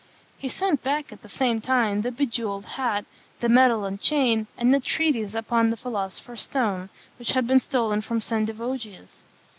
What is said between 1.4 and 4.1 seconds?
time, the bejewelled hat, the medal and